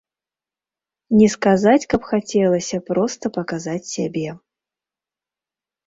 Не 1.17 1.27
сказаць, 1.33 1.85
каб 1.93 2.01
хацелася 2.11 2.77
проста 2.91 3.25
паказаць 3.39 3.81
сябе. 3.95 4.29